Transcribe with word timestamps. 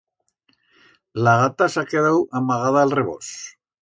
La 1.27 1.35
gata 1.41 1.67
s'ha 1.73 1.83
quedau 1.91 2.19
amagada 2.41 2.85
a'l 2.87 2.95
rebós. 2.99 3.29